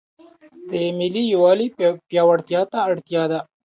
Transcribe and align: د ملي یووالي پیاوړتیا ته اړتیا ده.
د 0.69 0.71
ملي 0.97 1.23
یووالي 1.33 1.67
پیاوړتیا 2.07 2.61
ته 2.71 2.77
اړتیا 2.89 3.23
ده. 3.31 3.39